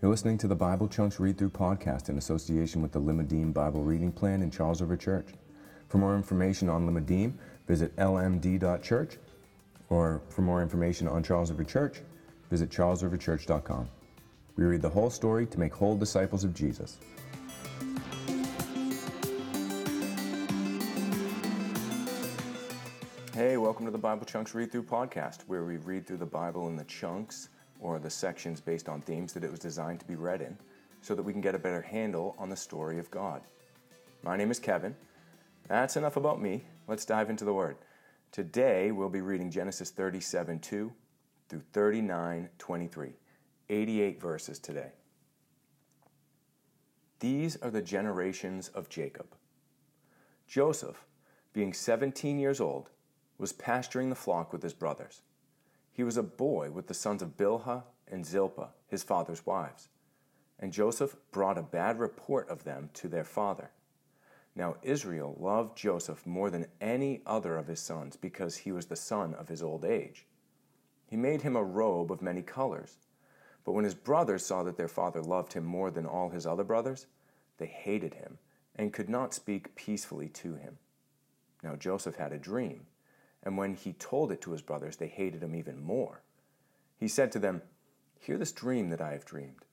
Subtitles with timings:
[0.00, 3.82] You're listening to the Bible Chunks Read Through podcast in association with the Limmudim Bible
[3.82, 5.26] Reading Plan in Charles River Church.
[5.88, 7.32] For more information on Limmudim,
[7.66, 9.18] visit lmd.church,
[9.88, 12.00] or for more information on Charles River Church,
[12.48, 13.88] visit charlesriverchurch.com.
[14.54, 16.98] We read the whole story to make whole disciples of Jesus.
[23.34, 26.68] Hey, welcome to the Bible Chunks Read Through podcast, where we read through the Bible
[26.68, 27.48] in the chunks
[27.80, 30.56] or the sections based on themes that it was designed to be read in,
[31.00, 33.42] so that we can get a better handle on the story of God.
[34.22, 34.96] My name is Kevin.
[35.68, 36.64] That's enough about me.
[36.86, 37.76] Let's dive into the Word.
[38.32, 40.92] Today we'll be reading Genesis 37 2
[41.48, 43.12] through 39 23.
[43.70, 44.92] 88 verses today.
[47.20, 49.26] These are the generations of Jacob.
[50.46, 51.04] Joseph,
[51.52, 52.88] being 17 years old,
[53.36, 55.22] was pasturing the flock with his brothers.
[55.98, 59.88] He was a boy with the sons of Bilhah and Zilpah, his father's wives.
[60.60, 63.72] And Joseph brought a bad report of them to their father.
[64.54, 68.94] Now Israel loved Joseph more than any other of his sons because he was the
[68.94, 70.24] son of his old age.
[71.04, 72.98] He made him a robe of many colors.
[73.64, 76.62] But when his brothers saw that their father loved him more than all his other
[76.62, 77.08] brothers,
[77.56, 78.38] they hated him
[78.76, 80.78] and could not speak peacefully to him.
[81.64, 82.86] Now Joseph had a dream
[83.48, 86.20] and when he told it to his brothers, they hated him even more.
[86.98, 87.62] He said to them,
[88.20, 89.64] Hear this dream that I have dreamed.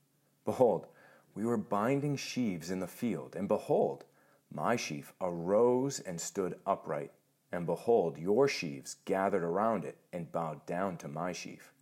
[0.45, 0.87] Behold,
[1.33, 4.05] we were binding sheaves in the field, and behold,
[4.49, 7.11] my sheaf arose and stood upright,
[7.51, 11.73] and behold, your sheaves gathered around it and bowed down to my sheaf.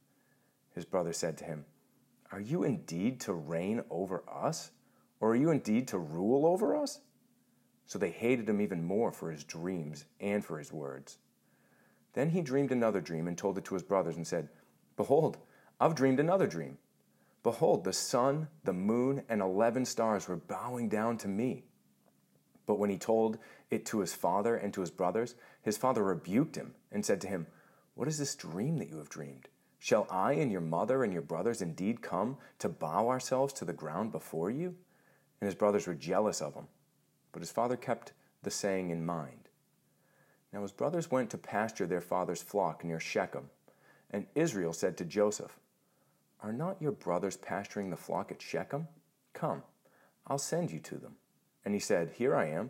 [0.74, 1.64] His brother said to him,
[2.32, 4.72] Are you indeed to reign over us?
[5.20, 7.02] Or are you indeed to rule over us?
[7.86, 11.20] So they hated him even more for his dreams and for his words.
[12.14, 14.50] Then he dreamed another dream and told it to his brothers and said,
[14.96, 15.38] Behold,
[15.80, 16.78] I've dreamed another dream.
[17.42, 21.64] Behold, the sun, the moon, and eleven stars were bowing down to me.
[22.66, 23.38] But when he told
[23.70, 27.28] it to his father and to his brothers, his father rebuked him and said to
[27.28, 27.48] him,
[27.96, 29.50] What is this dream that you have dreamed?
[29.80, 33.74] Shall I and your mother and your brothers indeed come to bow ourselves to the
[33.74, 34.76] ground before you?
[35.42, 36.68] And his brothers were jealous of him.
[37.34, 39.43] But his father kept the saying in mind.
[40.54, 43.50] Now his brothers went to pasture their father's flock near Shechem.
[44.12, 45.58] And Israel said to Joseph,
[46.42, 48.88] Are not your brothers pasturing the flock at Shechem?
[49.34, 49.64] Come,
[50.28, 51.16] I'll send you to them.
[51.66, 52.70] And he said, Here I am.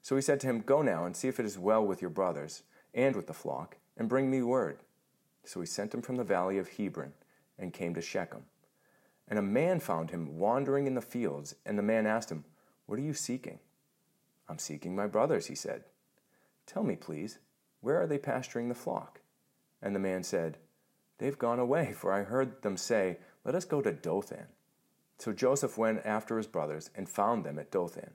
[0.00, 2.10] So he said to him, Go now and see if it is well with your
[2.10, 2.62] brothers
[2.94, 4.78] and with the flock, and bring me word.
[5.44, 7.12] So he sent him from the valley of Hebron
[7.58, 8.44] and came to Shechem.
[9.28, 12.44] And a man found him wandering in the fields, and the man asked him,
[12.86, 13.58] What are you seeking?
[14.48, 15.84] I'm seeking my brothers, he said.
[16.72, 17.38] Tell me, please,
[17.80, 19.22] where are they pasturing the flock?
[19.82, 20.58] And the man said,
[21.18, 24.46] They've gone away, for I heard them say, Let us go to Dothan.
[25.18, 28.12] So Joseph went after his brothers and found them at Dothan.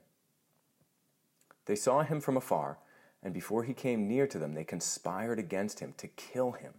[1.66, 2.78] They saw him from afar,
[3.22, 6.72] and before he came near to them, they conspired against him to kill him.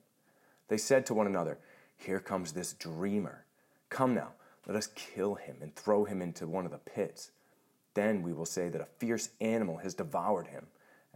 [0.69, 1.59] They said to one another,
[1.95, 3.45] Here comes this dreamer.
[3.89, 4.29] Come now,
[4.65, 7.29] let us kill him and throw him into one of the pits.
[7.93, 10.67] Then we will say that a fierce animal has devoured him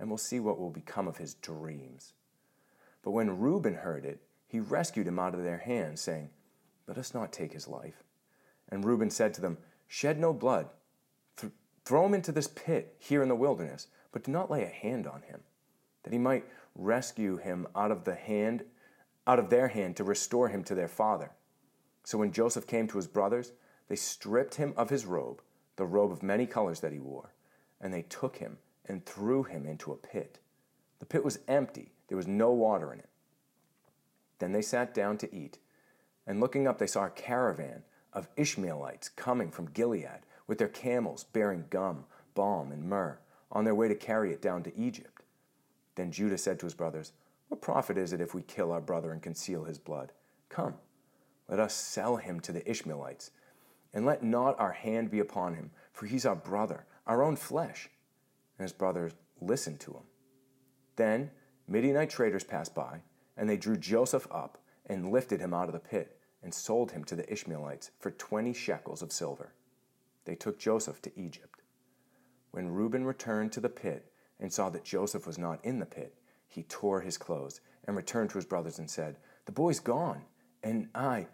[0.02, 2.14] and we'll see what will become of his dreams.
[3.04, 6.32] But when Reuben heard it, he rescued him out of their hands, saying,
[6.88, 8.04] Let us not take his life.
[8.68, 10.70] And Reuben said to them, Shed no blood.
[11.38, 11.54] Th-
[11.86, 15.06] throw him into this pit here in the wilderness, but do not lay a hand
[15.06, 15.42] on him,
[16.02, 16.46] that he might
[16.76, 18.64] rescue him out of the hand
[19.28, 21.30] out of their hand to restore him to their father.
[22.04, 23.52] So when Joseph came to his brothers,
[23.88, 25.44] they stripped him of his robe,
[25.76, 27.36] the robe of many colors that he wore,
[27.80, 30.40] and they took him and threw him into a pit.
[31.00, 33.10] The pit was empty, there was no water in it.
[34.40, 35.60] Then they sat down to eat,
[36.26, 37.84] and looking up, they saw a caravan
[38.14, 43.20] of Ishmaelites coming from Gilead with their camels bearing gum, balm, and myrrh
[43.52, 45.24] on their way to carry it down to Egypt.
[45.96, 47.14] Then Judah said to his brothers,
[47.50, 50.12] What profit is it if we kill our brother and conceal his blood?
[50.50, 50.76] Come,
[51.48, 53.32] let us sell him to the Ishmaelites,
[53.94, 57.90] and let not our hand be upon him, for he's our brother, our own flesh
[58.62, 60.04] and his brothers listened to him.
[60.96, 61.32] Then
[61.68, 63.02] Midianite traders passed by,
[63.36, 67.04] and they drew Joseph up and lifted him out of the pit and sold him
[67.06, 69.56] to the Ishmaelites for twenty shekels of silver.
[70.26, 71.64] They took Joseph to Egypt.
[72.52, 76.14] When Reuben returned to the pit and saw that Joseph was not in the pit,
[76.48, 80.22] he tore his clothes and returned to his brothers and said, The boy's gone,
[80.62, 81.30] and I,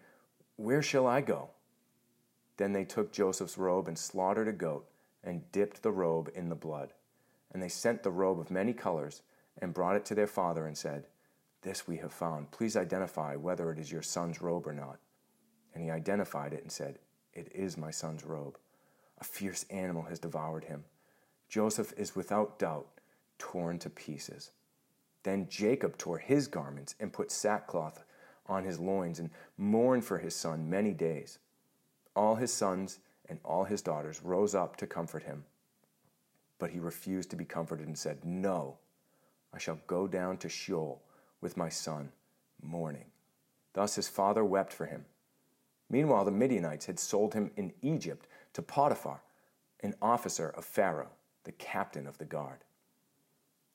[0.56, 1.50] where shall I go?
[2.56, 4.88] Then they took Joseph's robe and slaughtered a goat
[5.22, 6.94] and dipped the robe in the blood.
[7.58, 9.22] And they sent the robe of many colors
[9.60, 11.08] and brought it to their father and said,
[11.62, 12.52] This we have found.
[12.52, 15.00] Please identify whether it is your son's robe or not.
[15.74, 17.00] And he identified it and said,
[17.34, 18.58] It is my son's robe.
[19.20, 20.84] A fierce animal has devoured him.
[21.48, 22.86] Joseph is without doubt
[23.38, 24.52] torn to pieces.
[25.24, 28.04] Then Jacob tore his garments and put sackcloth
[28.46, 31.40] on his loins and mourned for his son many days.
[32.14, 35.44] All his sons and all his daughters rose up to comfort him.
[36.58, 38.78] But he refused to be comforted and said, No,
[39.52, 41.02] I shall go down to Sheol
[41.40, 42.10] with my son,
[42.62, 43.06] mourning.
[43.72, 45.04] Thus his father wept for him.
[45.90, 49.22] Meanwhile, the Midianites had sold him in Egypt to Potiphar,
[49.80, 51.12] an officer of Pharaoh,
[51.44, 52.64] the captain of the guard.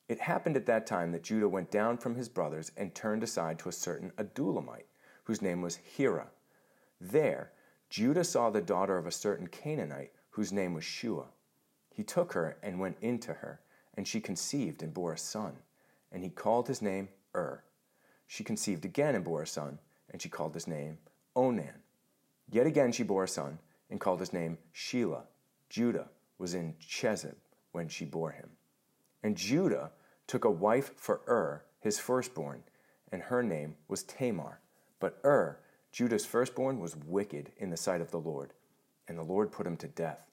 [0.07, 3.57] It happened at that time that Judah went down from his brothers and turned aside
[3.59, 4.87] to a certain Adullamite,
[5.23, 6.27] whose name was Hira.
[6.99, 7.51] There,
[7.89, 11.27] Judah saw the daughter of a certain Canaanite, whose name was Shua.
[11.93, 13.61] He took her and went in to her,
[13.95, 15.53] and she conceived and bore a son,
[16.11, 17.63] and he called his name Ur.
[18.25, 19.79] She conceived again and bore a son,
[20.09, 20.97] and she called his name
[21.35, 21.83] Onan.
[22.49, 23.59] Yet again she bore a son,
[23.89, 25.25] and called his name Shelah.
[25.69, 26.09] Judah
[26.39, 27.35] was in Chezib
[27.71, 28.49] when she bore him.
[29.21, 29.91] And Judah
[30.25, 32.63] took a wife for Ur, his firstborn,
[33.11, 34.59] and her name was Tamar.
[34.99, 35.59] But Ur,
[35.91, 38.53] Judah's firstborn, was wicked in the sight of the Lord,
[39.07, 40.32] and the Lord put him to death.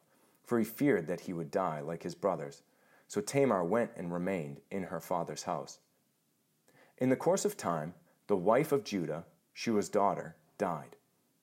[0.43, 2.63] For he feared that he would die like his brothers.
[3.07, 5.79] So Tamar went and remained in her father's house.
[6.97, 7.93] In the course of time,
[8.27, 10.95] the wife of Judah, Shua's daughter, died.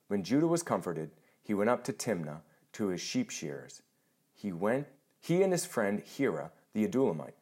[0.06, 1.10] When Judah was comforted,
[1.42, 2.40] he went up to Timnah
[2.72, 3.82] to his sheep shearers.
[4.34, 4.86] He went,
[5.20, 7.34] he and his friend Hira, the Adullamite.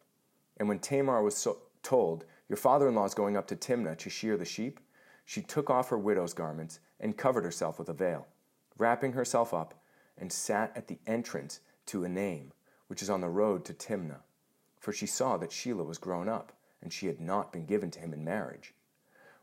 [0.57, 3.99] And when Tamar was so told, Your father in law is going up to Timnah
[3.99, 4.81] to shear the sheep,
[5.25, 8.27] she took off her widow's garments and covered herself with a veil,
[8.79, 9.75] wrapping herself up,
[10.19, 12.53] and sat at the entrance to Enaim,
[12.89, 14.21] which is on the road to Timnah.
[14.81, 16.53] For she saw that Shelah was grown up,
[16.83, 18.75] and she had not been given to him in marriage.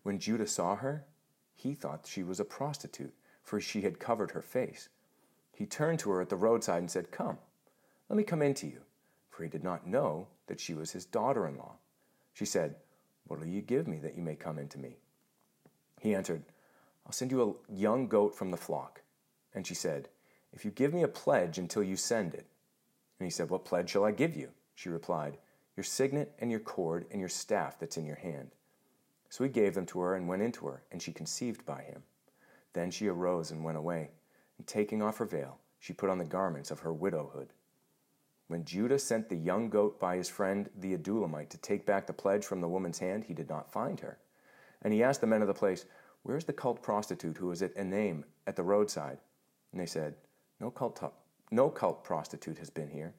[0.04, 1.06] When Judah saw her,
[1.56, 4.90] he thought she was a prostitute, for she had covered her face.
[5.54, 7.38] He turned to her at the roadside and said, Come,
[8.10, 8.82] let me come in to you
[9.34, 11.74] for he did not know that she was his daughter in law.
[12.34, 12.76] She said,
[13.26, 14.98] What will you give me that you may come in to me?
[16.00, 16.44] He answered,
[17.06, 19.02] I'll send you a young goat from the flock.
[19.56, 20.10] And she said,
[20.54, 22.46] If you give me a pledge until you send it.
[23.20, 24.50] And he said, What pledge shall I give you?
[24.76, 25.38] She replied,
[25.76, 28.52] Your signet and your cord and your staff that's in your hand.
[29.30, 32.04] So he gave them to her and went into her, and she conceived by him.
[32.74, 34.12] Then she arose and went away,
[34.58, 37.50] and taking off her veil, she put on the garments of her widowhood.
[38.48, 42.14] When Judah sent the young goat by his friend the Adullamite to take back the
[42.14, 44.20] pledge from the woman's hand, he did not find her.
[44.84, 45.86] And he asked the men of the place,
[46.22, 49.18] Where is the cult prostitute who was at Enaim at the roadside?
[49.72, 50.16] And they said,
[50.64, 51.14] No cult,
[51.52, 53.16] no cult prostitute has been here.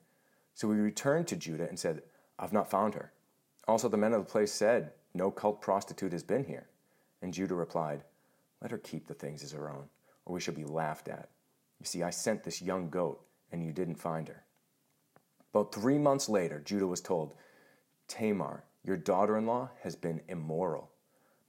[0.54, 2.00] So we returned to Judah and said,
[2.38, 3.12] I've not found her.
[3.68, 6.70] Also the men of the place said, No cult prostitute has been here.
[7.20, 8.02] And Judah replied,
[8.62, 9.90] Let her keep the things as her own,
[10.24, 11.28] or we shall be laughed at.
[11.80, 14.44] You see, I sent this young goat, and you didn't find her.
[15.52, 17.34] About three months later, Judah was told,
[18.08, 20.92] Tamar, your daughter in law, has been immoral.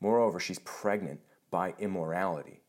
[0.02, 2.60] Moreover, she's pregnant by immorality.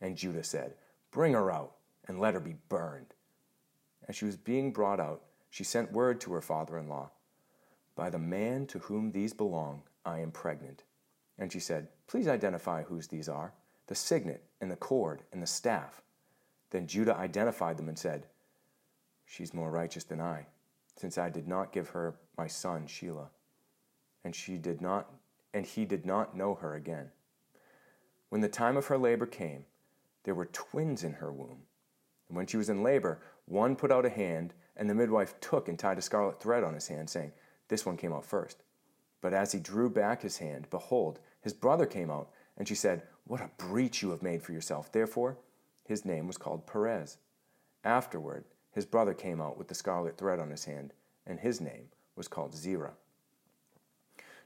[0.00, 0.76] And Judah said,
[1.10, 1.74] Bring her out
[2.06, 3.14] and let her be burned.
[4.08, 7.10] As she was being brought out, she sent word to her father in law,
[7.94, 10.84] By the man to whom these belong, I am pregnant.
[11.38, 13.52] And she said, Please identify whose these are
[13.86, 16.00] the signet and the cord and the staff.
[16.70, 18.26] Then Judah identified them and said,
[19.24, 20.46] She's more righteous than I
[21.00, 23.28] since I did not give her my son Shelah,
[24.22, 25.10] and she did not
[25.52, 27.10] and he did not know her again.
[28.28, 29.64] When the time of her labor came,
[30.22, 31.62] there were twins in her womb.
[32.30, 35.68] And when she was in labor, one put out a hand, and the midwife took
[35.68, 37.32] and tied a scarlet thread on his hand, saying,
[37.66, 38.62] This one came out first.
[39.20, 43.02] But as he drew back his hand, behold, his brother came out, and she said,
[43.24, 44.92] What a breach you have made for yourself.
[44.92, 45.38] Therefore,
[45.84, 47.18] his name was called Perez.
[47.82, 50.92] Afterward, his brother came out with the scarlet thread on his hand,
[51.26, 52.94] and his name was called Zerah.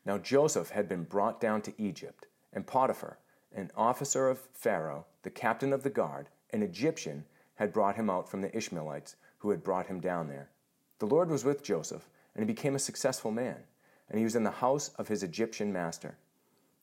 [0.06, 3.18] Now Joseph had been brought down to Egypt, and Potiphar,
[3.54, 8.28] an officer of Pharaoh, the captain of the guard, an Egyptian, had brought him out
[8.28, 10.50] from the Ishmaelites who had brought him down there.
[10.98, 13.58] The Lord was with Joseph, and he became a successful man,
[14.08, 16.16] and he was in the house of his Egyptian master.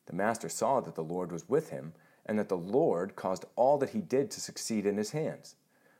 [0.05, 1.93] The master saw that the Lord was with him,
[2.25, 5.55] and that the Lord caused all that he did to succeed in his hands.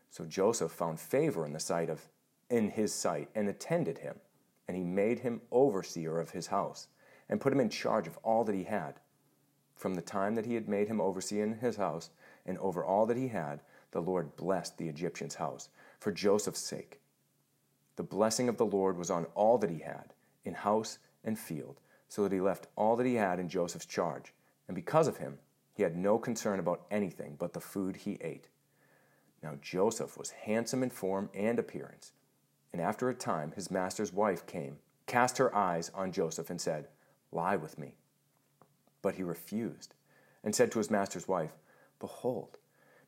[0.10, 2.10] So Joseph found favor in the sight of
[2.50, 4.20] in his sight and attended him,
[4.68, 6.88] and he made him overseer of his house,
[7.30, 9.00] and put him in charge of all that he had.
[9.74, 12.10] From the time that he had made him overseer in his house,
[12.46, 13.62] and over all that he had,
[13.92, 15.70] the Lord blessed the Egyptian's house
[16.00, 17.00] for Joseph's sake.
[17.96, 21.80] The blessing of the Lord was on all that he had, in house and field,
[22.08, 24.34] so that he left all that he had in Joseph's charge,
[24.68, 25.38] and because of him,
[25.74, 28.50] he had no concern about anything but the food he ate.
[29.42, 32.14] Now Joseph was handsome in form and appearance.
[32.72, 36.88] And after a time, his master's wife came, cast her eyes on Joseph, and said,
[37.32, 37.96] Lie with me.
[39.02, 39.96] But he refused,
[40.44, 41.52] and said to his master's wife,
[42.00, 42.58] Behold,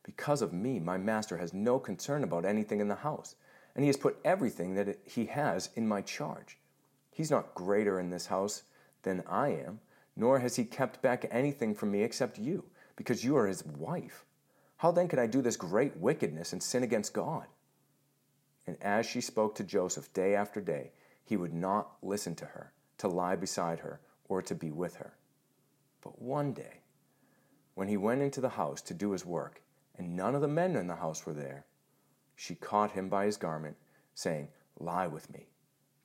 [0.04, 3.34] because of me, my master has no concern about anything in the house,
[3.74, 6.58] and he has put everything that he has in my charge.
[7.10, 8.62] He's not greater in this house
[9.02, 9.80] than I am,
[10.14, 12.64] nor has he kept back anything from me except you,
[12.96, 14.24] because you are his wife.
[14.76, 17.46] How then can I do this great wickedness and sin against God?
[18.66, 20.92] And as she spoke to Joseph day after day,
[21.24, 25.14] he would not listen to her, to lie beside her, or to be with her.
[26.02, 26.82] But one day,
[27.74, 29.62] when he went into the house to do his work,
[29.96, 31.64] and none of the men in the house were there,
[32.36, 33.76] she caught him by his garment,
[34.14, 34.48] saying,
[34.78, 35.46] Lie with me.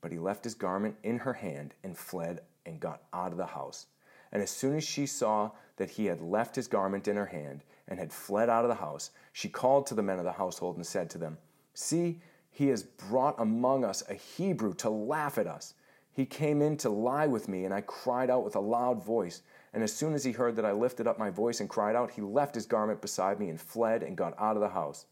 [0.02, 3.48] But he left his garment in her hand and fled and got out of the
[3.48, 3.88] house.
[4.32, 7.64] And as soon as she saw that he had left his garment in her hand
[7.88, 10.76] and had fled out of the house, she called to the men of the household
[10.76, 11.38] and said to them,
[11.74, 15.74] See, he has brought among us a Hebrew to laugh at us.
[16.12, 19.42] He came in to lie with me, and I cried out with a loud voice.
[19.74, 22.12] And as soon as he heard that I lifted up my voice and cried out,
[22.12, 25.06] he left his garment beside me and fled and got out of the house.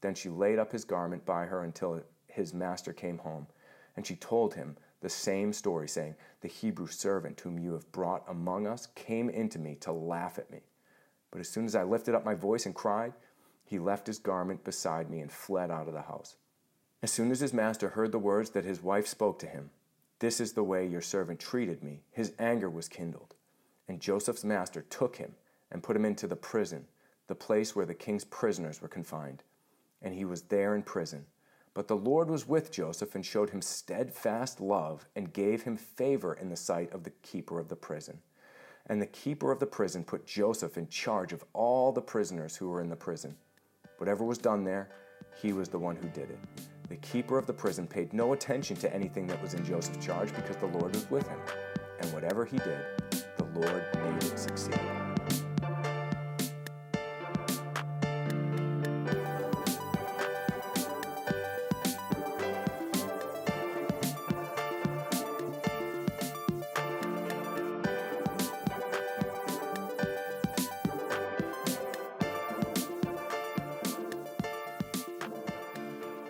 [0.00, 3.46] Then she laid up his garment by her until his master came home.
[3.96, 8.24] And she told him the same story, saying, The Hebrew servant whom you have brought
[8.28, 10.60] among us came into me to laugh at me.
[11.30, 13.12] But as soon as I lifted up my voice and cried,
[13.64, 16.36] he left his garment beside me and fled out of the house.
[17.02, 19.70] As soon as his master heard the words that his wife spoke to him,
[20.18, 23.35] This is the way your servant treated me, his anger was kindled.
[23.88, 25.34] And Joseph's master took him
[25.70, 26.86] and put him into the prison,
[27.26, 29.42] the place where the king's prisoners were confined.
[30.02, 31.26] And he was there in prison.
[31.74, 36.34] But the Lord was with Joseph and showed him steadfast love and gave him favor
[36.34, 38.18] in the sight of the keeper of the prison.
[38.86, 42.68] And the keeper of the prison put Joseph in charge of all the prisoners who
[42.68, 43.36] were in the prison.
[43.98, 44.88] Whatever was done there,
[45.40, 46.38] he was the one who did it.
[46.88, 50.34] The keeper of the prison paid no attention to anything that was in Joseph's charge
[50.34, 51.40] because the Lord was with him.
[52.00, 53.25] And whatever he did,
[53.56, 54.78] Lord made it succeed.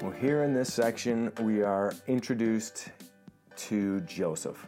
[0.01, 2.91] Well, here in this section, we are introduced
[3.57, 4.65] to Joseph.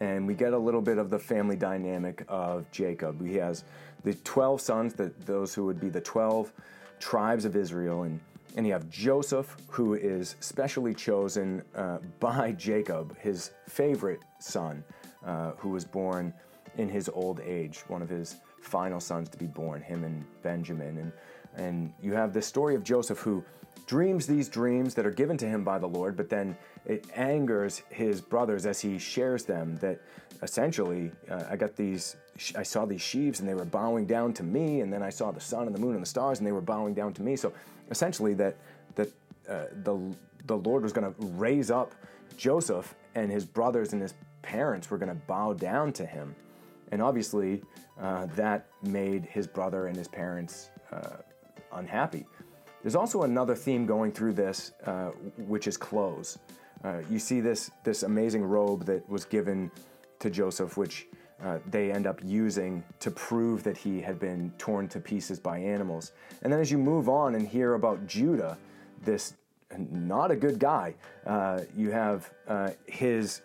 [0.00, 3.24] And we get a little bit of the family dynamic of Jacob.
[3.24, 3.64] He has
[4.02, 6.52] the 12 sons, the, those who would be the 12
[6.98, 8.02] tribes of Israel.
[8.02, 8.20] And,
[8.56, 14.84] and you have Joseph, who is specially chosen uh, by Jacob, his favorite son,
[15.24, 16.32] uh, who was born
[16.76, 20.98] in his old age, one of his final sons to be born, him and Benjamin.
[20.98, 21.12] And,
[21.56, 23.44] and you have the story of Joseph, who
[23.86, 27.82] dreams these dreams that are given to him by the Lord, but then it angers
[27.90, 29.76] his brothers as he shares them.
[29.76, 30.00] That
[30.42, 32.16] essentially, uh, I got these,
[32.56, 35.30] I saw these sheaves and they were bowing down to me, and then I saw
[35.30, 37.36] the sun and the moon and the stars and they were bowing down to me.
[37.36, 37.52] So
[37.90, 38.56] essentially, that
[38.94, 39.08] that
[39.48, 39.98] uh, the
[40.46, 41.94] the Lord was going to raise up
[42.36, 46.34] Joseph and his brothers and his parents were going to bow down to him,
[46.90, 47.62] and obviously
[48.00, 51.16] uh, that made his brother and his parents uh,
[51.72, 52.26] unhappy.
[52.84, 55.06] There's also another theme going through this, uh,
[55.38, 56.38] which is clothes.
[56.84, 59.70] Uh, you see this this amazing robe that was given
[60.18, 61.06] to Joseph, which
[61.42, 65.56] uh, they end up using to prove that he had been torn to pieces by
[65.56, 66.12] animals.
[66.42, 68.58] And then as you move on and hear about Judah,
[69.02, 69.32] this
[69.90, 73.40] not a good guy, uh, you have uh, his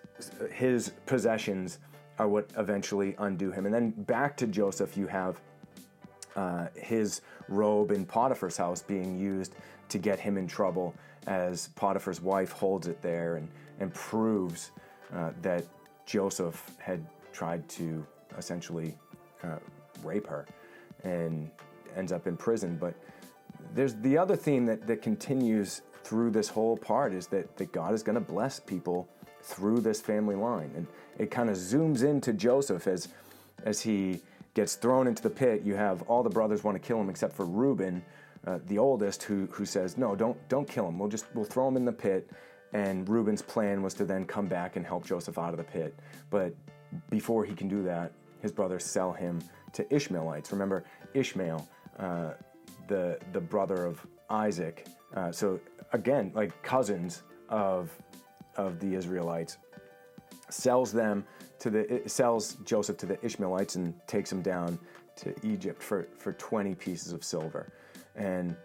[0.52, 1.80] his possessions
[2.18, 3.66] are what eventually undo him.
[3.66, 5.40] And then back to Joseph, you have
[6.36, 9.54] uh, his robe in Potiphar's house being used
[9.90, 10.94] to get him in trouble
[11.28, 13.48] as Potiphar's wife holds it there and,
[13.80, 14.72] and proves
[15.14, 15.66] uh, that
[16.06, 18.06] Joseph had tried to
[18.38, 18.96] essentially
[19.44, 19.58] uh,
[20.04, 20.46] rape her
[21.04, 21.50] and
[21.96, 22.78] ends up in prison.
[22.80, 22.94] But
[23.74, 27.94] there's the other theme that, that continues through this whole part is that, that God
[27.94, 29.08] is going to bless people
[29.42, 30.72] through this family line.
[30.76, 33.10] And it kind of zooms into Joseph as,
[33.64, 34.22] as he
[34.54, 35.62] gets thrown into the pit.
[35.64, 38.04] You have all the brothers want to kill him except for Reuben,
[38.46, 41.00] uh, the oldest, who who says, "No, don't don't kill him.
[41.00, 42.30] We'll just we'll throw him in the pit."
[42.74, 45.98] And Reuben's plan was to then come back and help Joseph out of the pit.
[46.30, 46.54] But
[47.10, 49.42] before he can do that, his brothers sell him
[49.74, 50.52] to Ishmaelites.
[50.52, 52.32] Remember, Ishmael, uh,
[52.88, 54.88] the the brother of Isaac.
[55.16, 55.60] Uh, so
[55.94, 57.92] again, like cousins of
[58.56, 59.58] of the Israelites,
[60.50, 61.26] sells them
[61.60, 64.80] to the sells Joseph to the Ishmaelites and takes him down
[65.18, 67.72] to Egypt for for 20 pieces of silver,
[68.16, 68.56] and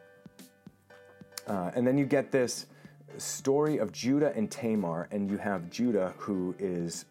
[1.47, 2.67] uh, and then you get this
[3.19, 7.05] story of Judah and Tamar, and you have Judah who is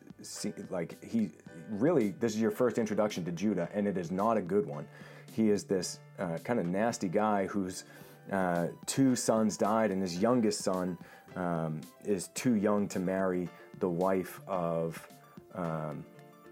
[0.70, 1.30] like he
[1.70, 4.88] really this is your first introduction to Judah, and it is not a good one.
[5.32, 7.86] He is this uh, kind of nasty guy whose
[8.32, 10.98] uh, two sons died, and his youngest son
[11.36, 13.50] um, is too young to marry
[13.80, 15.08] the wife of
[15.55, 16.05] um,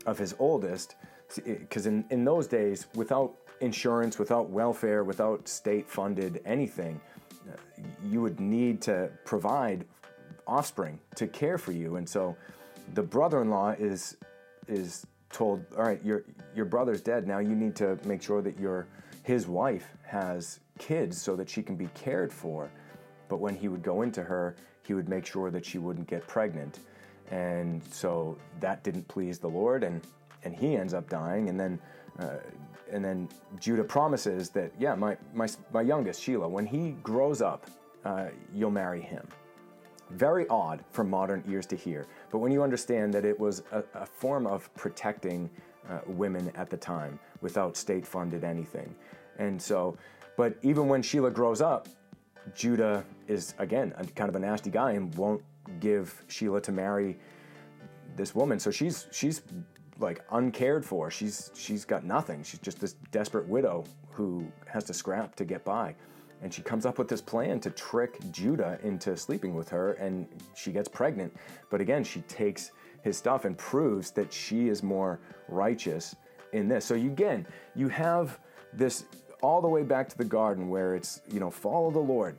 [0.05, 0.95] of his oldest.
[1.45, 6.99] Because in, in those days, without insurance, without welfare, without state funded anything,
[8.03, 9.85] you would need to provide
[10.45, 11.95] offspring to care for you.
[11.95, 12.35] And so
[12.93, 14.17] the brother-in-law is
[14.67, 16.23] is told, "All right, your
[16.55, 17.27] your brother's dead.
[17.27, 18.87] Now you need to make sure that your
[19.23, 22.69] his wife has kids so that she can be cared for."
[23.29, 26.27] But when he would go into her, he would make sure that she wouldn't get
[26.27, 26.79] pregnant.
[27.31, 30.01] And so that didn't please the Lord and
[30.43, 31.79] and he ends up dying and then
[32.19, 32.37] uh,
[32.91, 37.67] and then Judah promises that, yeah, my, my, my youngest, Shelah, when he grows up,
[38.03, 39.25] uh, you'll marry him.
[40.09, 43.83] Very odd for modern ears to hear, but when you understand that it was a,
[43.93, 45.49] a form of protecting
[45.89, 48.93] uh, women at the time without state funded anything.
[49.39, 49.97] And so,
[50.35, 51.87] but even when Shelah grows up,
[52.53, 55.41] Judah is, again, a, kind of a nasty guy and won't
[55.79, 57.17] give Shelah to marry
[58.15, 58.59] this woman.
[58.59, 59.41] So she's she's
[59.99, 61.11] like uncared for.
[61.11, 62.43] She's she's got nothing.
[62.43, 65.95] She's just this desperate widow who has to scrap to get by.
[66.41, 70.27] And she comes up with this plan to trick Judah into sleeping with her and
[70.55, 71.35] she gets pregnant.
[71.69, 72.71] But again, she takes
[73.03, 76.15] his stuff and proves that she is more righteous
[76.53, 76.85] in this.
[76.85, 77.45] So you, again,
[77.75, 78.39] you have
[78.73, 79.05] this
[79.41, 82.37] all the way back to the garden where it's, you know, follow the Lord.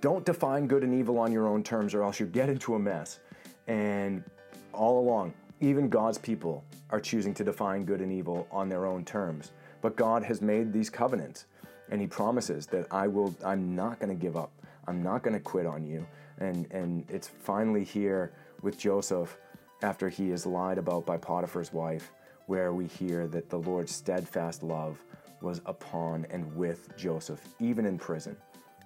[0.00, 2.78] Don't define good and evil on your own terms or else you get into a
[2.78, 3.18] mess.
[3.66, 4.24] And
[4.72, 9.04] all along, even God's people are choosing to define good and evil on their own
[9.04, 9.52] terms.
[9.82, 11.44] But God has made these covenants
[11.90, 14.50] and he promises that I will I'm not going to give up.
[14.86, 16.06] I'm not going to quit on you.
[16.38, 18.32] And and it's finally here
[18.62, 19.36] with Joseph
[19.82, 22.12] after he is lied about by Potiphar's wife
[22.46, 24.98] where we hear that the Lord's steadfast love
[25.42, 28.36] was upon and with Joseph even in prison.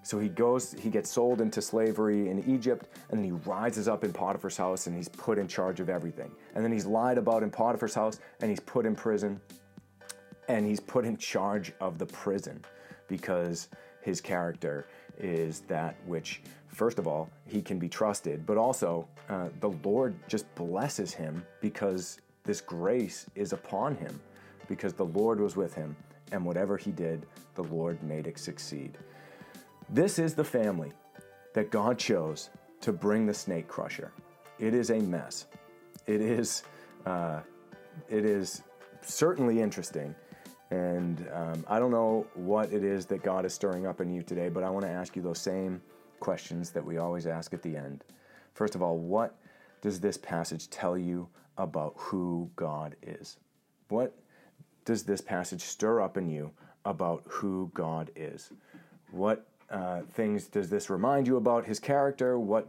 [0.04, 4.04] So he goes, he gets sold into slavery in Egypt, and then he rises up
[4.04, 6.30] in Potiphar's house and he's put in charge of everything.
[6.54, 9.40] And then he's lied about in Potiphar's house and he's put in prison
[10.46, 12.62] and he's put in charge of the prison
[13.08, 13.68] because
[14.02, 14.86] his character
[15.18, 20.14] is that which, first of all, he can be trusted, but also uh, the Lord
[20.28, 24.20] just blesses him because this grace is upon him,
[24.68, 25.96] because the Lord was with him,
[26.30, 28.98] and whatever he did, the Lord made it succeed.
[29.90, 30.92] This is the family
[31.54, 34.12] that God chose to bring the snake crusher.
[34.58, 35.46] It is a mess.
[36.06, 36.62] It is,
[37.06, 37.40] uh,
[38.08, 38.62] it is
[39.02, 40.14] certainly interesting.
[40.70, 44.22] And um, I don't know what it is that God is stirring up in you
[44.22, 45.80] today, but I want to ask you those same
[46.18, 48.04] questions that we always ask at the end.
[48.54, 49.36] First of all, what
[49.82, 53.36] does this passage tell you about who God is?
[53.88, 54.16] What
[54.84, 56.50] does this passage stir up in you
[56.84, 58.50] about who God is?
[59.10, 62.38] What uh, things does this remind you about his character?
[62.38, 62.68] What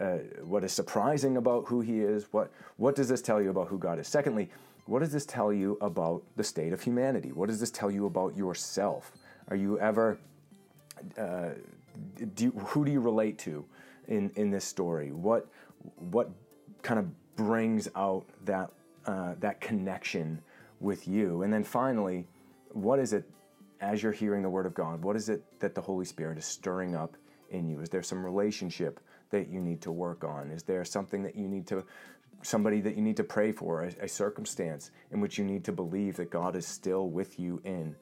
[0.00, 2.26] uh, what is surprising about who he is?
[2.32, 4.08] What what does this tell you about who God is?
[4.08, 4.50] Secondly,
[4.86, 7.32] what does this tell you about the state of humanity?
[7.32, 9.12] What does this tell you about yourself?
[9.48, 10.18] Are you ever
[11.18, 11.50] uh,
[12.34, 13.64] do you, who do you relate to
[14.08, 15.12] in in this story?
[15.12, 15.48] What
[15.96, 16.30] what
[16.82, 18.70] kind of brings out that
[19.06, 20.40] uh, that connection
[20.80, 21.42] with you?
[21.42, 22.26] And then finally,
[22.72, 23.24] what is it
[23.84, 26.46] as you're hearing the Word of God, what is it that the Holy Spirit is
[26.46, 27.16] stirring up
[27.50, 27.80] in you?
[27.80, 28.98] Is there some relationship
[29.30, 30.50] that you need to work on?
[30.50, 31.84] Is there something that you need to,
[32.42, 35.72] somebody that you need to pray for, a, a circumstance in which you need to
[35.72, 37.94] believe that God is still with you in,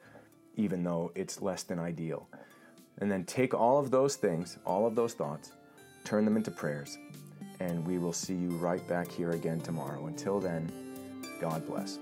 [0.55, 2.29] even though it's less than ideal?
[2.99, 5.51] And then take all of those things, all of those thoughts,
[6.05, 6.97] turn them into prayers,
[7.59, 10.05] and we will see you right back here again tomorrow.
[10.05, 10.71] Until then,
[11.41, 11.99] God bless.